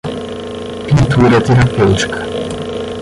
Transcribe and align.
Pintura 0.87 1.39
terapêutica 1.45 2.19